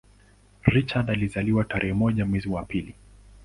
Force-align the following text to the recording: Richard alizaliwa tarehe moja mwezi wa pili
Richard 0.65 1.09
alizaliwa 1.09 1.63
tarehe 1.63 1.93
moja 1.93 2.25
mwezi 2.25 2.49
wa 2.49 2.63
pili 2.65 2.95